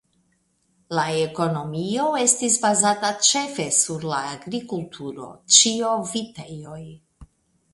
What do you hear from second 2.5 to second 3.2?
bazata